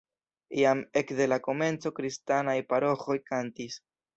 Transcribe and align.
Jam 0.59 0.79
ekde 1.01 1.27
la 1.33 1.39
komenco 1.49 1.93
kristanaj 2.01 2.59
paroĥoj 2.73 3.19
kantis. 3.33 3.79